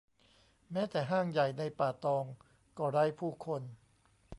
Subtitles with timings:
[0.71, 2.25] แม้แต่ห้างใหญ่ในป่าตอง
[2.77, 3.61] ก็ไร้ผู้คน